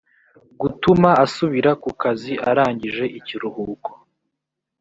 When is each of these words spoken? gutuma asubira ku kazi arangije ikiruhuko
gutuma 0.61 1.09
asubira 1.25 1.71
ku 1.83 1.89
kazi 2.01 2.33
arangije 2.49 3.05
ikiruhuko 3.19 3.89